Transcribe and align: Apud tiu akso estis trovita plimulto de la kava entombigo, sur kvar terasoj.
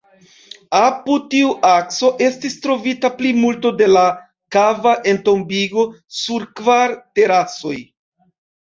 Apud 0.77 1.27
tiu 1.33 1.51
akso 1.71 2.09
estis 2.29 2.57
trovita 2.65 3.13
plimulto 3.19 3.75
de 3.83 3.91
la 3.93 4.07
kava 4.57 4.97
entombigo, 5.15 5.89
sur 6.23 6.51
kvar 6.63 7.01
terasoj. 7.21 7.79